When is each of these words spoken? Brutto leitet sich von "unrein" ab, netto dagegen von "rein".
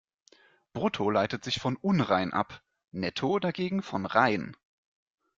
Brutto 0.73 1.11
leitet 1.11 1.43
sich 1.43 1.59
von 1.59 1.75
"unrein" 1.77 2.33
ab, 2.33 2.63
netto 2.91 3.37
dagegen 3.37 3.83
von 3.83 4.07
"rein". 4.07 4.57